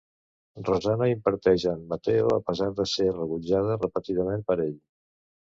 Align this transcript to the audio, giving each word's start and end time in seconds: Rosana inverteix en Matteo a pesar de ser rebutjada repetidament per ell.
Rosana 0.69 1.09
inverteix 1.11 1.65
en 1.73 1.83
Matteo 1.93 2.33
a 2.37 2.41
pesar 2.49 2.71
de 2.81 2.87
ser 2.95 3.07
rebutjada 3.21 3.79
repetidament 3.85 4.47
per 4.51 4.61
ell. 4.69 4.77